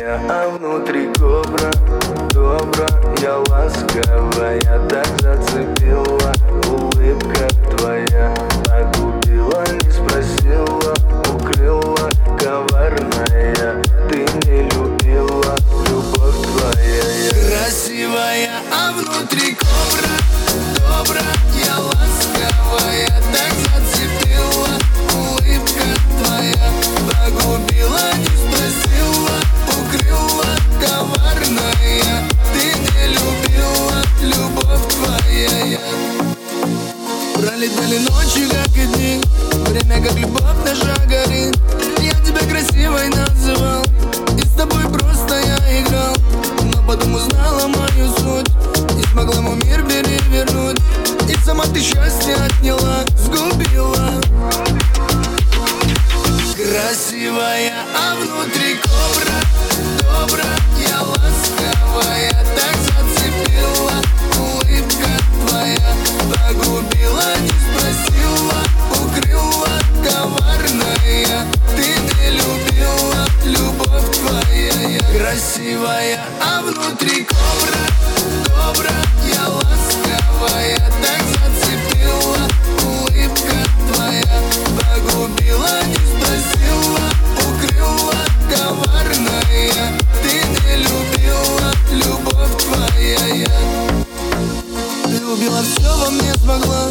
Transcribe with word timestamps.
моя, 0.00 0.20
а 0.28 0.48
внутри 0.48 1.08
кобра. 1.18 1.70
Добра, 2.32 2.88
я 3.20 3.38
ласковая, 3.38 4.60
так 4.88 5.06
зацепила. 5.20 6.32
Улыбка 6.68 7.48
твоя 7.76 8.34
так 8.64 8.94
убила, 8.98 9.64
не 9.82 9.90
спросила 9.90 10.94
Укрыла. 11.34 12.10
Коварная, 12.38 13.82
ты 14.08 14.26
не 14.46 14.62
любила. 14.70 15.56
Любовь 15.88 16.46
твоя 16.56 17.04
я. 17.24 17.58
Красивая, 17.58 18.50
а 18.72 18.92
внутри 18.92 19.54
кобра. 19.54 20.08
Добра, 20.76 21.22
я 21.64 21.78
ласковая 21.78 21.89
Пролетали 37.90 37.98
ночи, 37.98 38.48
как 38.48 38.76
и 38.76 38.86
дни. 38.86 39.20
Время, 39.66 40.00
как 40.00 40.16
любовь 40.16 40.42
наша 40.64 40.94
горит. 41.08 41.58
Я 41.98 42.12
тебя 42.24 42.46
красивой 42.48 43.08
называл. 43.08 43.84
И 44.38 44.42
с 44.42 44.50
тобой 44.50 44.84
просто 44.88 45.34
я 45.34 45.82
играл. 45.82 46.14
Но 46.62 46.82
потом 46.86 47.14
узнала 47.14 47.66
мою 47.66 48.08
суть. 48.18 48.48
Не 48.94 49.02
смогла 49.10 49.36
ему 49.36 49.54
мир 49.54 49.84
перевернуть. 49.84 50.78
И 51.28 51.34
сама 51.44 51.64
ты 51.64 51.80
счастье 51.80 52.34
отняла. 52.34 53.04
Сгубила. 53.18 54.20
Красивая, 56.54 57.72
а 57.96 58.14
внутри 58.14 58.76
кобра. 58.76 59.40
Добра, 59.98 60.44
я 60.88 61.02
ласковая 61.02 61.29
Красивая, 75.40 76.20
а 76.38 76.60
внутри 76.60 77.24
кобра. 77.24 77.80
Добра, 78.44 78.90
я 79.32 79.48
ласковая 79.48 80.76
Так 81.00 81.22
зацепила. 81.32 82.46
Улыбка 82.84 83.56
твоя 83.90 84.42
Погубила, 84.76 85.82
не 85.86 85.94
спросила. 85.94 87.06
Укрыла 87.38 88.20
коварная 88.50 89.98
Ты 90.22 90.42
не 90.44 90.76
любила, 90.76 91.72
любовь 91.90 92.62
твоя 92.62 93.26
я 93.34 93.60
Ты 95.06 95.26
убила 95.26 95.62
все 95.62 95.96
во 95.96 96.10
мне 96.10 96.34
смогла. 96.34 96.90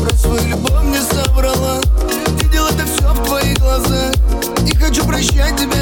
Про 0.00 0.16
свою 0.16 0.48
любовь 0.48 0.84
не 0.84 1.00
соврала. 1.02 1.82
Видел 2.40 2.66
это 2.66 2.86
все 2.86 3.12
в 3.12 3.26
твоих 3.26 3.58
глазах. 3.58 4.14
Не 4.62 4.74
хочу 4.74 5.04
прощать 5.04 5.58
тебе 5.58 5.79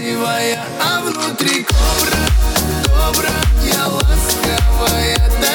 красивая, 0.00 0.58
а 0.82 1.00
внутри 1.02 1.62
кобра, 1.64 2.16
добрая, 2.84 3.86
ласковая. 3.86 5.49